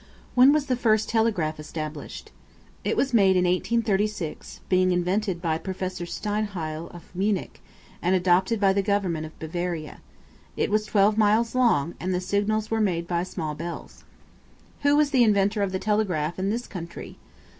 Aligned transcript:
When 0.33 0.51
was 0.51 0.65
the 0.65 0.75
first 0.75 1.09
telegraph 1.09 1.59
established? 1.59 2.31
It 2.83 2.97
was 2.97 3.13
made 3.13 3.35
in 3.35 3.43
1836, 3.45 4.61
being 4.67 4.89
invented 4.91 5.43
by 5.43 5.59
Prof. 5.59 6.01
Steinheil, 6.09 6.87
of 6.87 7.13
Munich, 7.15 7.61
and 8.01 8.15
adopted 8.15 8.59
by 8.59 8.73
the 8.73 8.81
government 8.81 9.27
of 9.27 9.37
Bavaria. 9.37 10.01
It 10.57 10.71
was 10.71 10.87
12 10.87 11.19
miles 11.19 11.53
long, 11.53 11.93
and 11.99 12.15
the 12.15 12.19
signals 12.19 12.71
were 12.71 12.81
made 12.81 13.07
by 13.07 13.21
small 13.21 13.53
bells. 13.53 14.03
Who 14.81 14.95
was 14.95 15.11
the 15.11 15.23
inventor 15.23 15.61
of 15.61 15.71
the 15.71 15.77
telegraph 15.77 16.39
in 16.39 16.49
this 16.49 16.65
country? 16.65 17.19